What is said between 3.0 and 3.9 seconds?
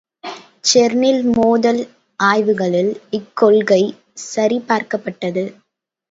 இக்கொள்கை